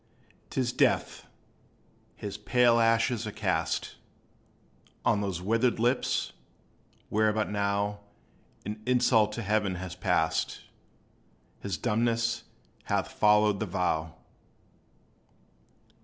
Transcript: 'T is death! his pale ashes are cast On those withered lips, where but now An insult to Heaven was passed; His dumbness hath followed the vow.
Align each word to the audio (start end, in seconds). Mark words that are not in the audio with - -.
'T 0.49 0.59
is 0.61 0.73
death! 0.73 1.27
his 2.15 2.35
pale 2.35 2.79
ashes 2.79 3.27
are 3.27 3.31
cast 3.31 3.97
On 5.05 5.21
those 5.21 5.43
withered 5.43 5.77
lips, 5.79 6.33
where 7.09 7.31
but 7.31 7.51
now 7.51 7.99
An 8.65 8.81
insult 8.87 9.31
to 9.33 9.43
Heaven 9.43 9.73
was 9.75 9.93
passed; 9.93 10.61
His 11.59 11.77
dumbness 11.77 12.45
hath 12.85 13.11
followed 13.11 13.59
the 13.59 13.67
vow. 13.67 14.15